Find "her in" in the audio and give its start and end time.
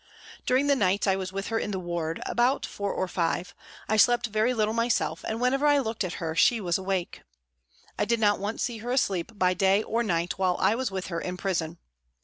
1.49-1.69, 11.09-11.37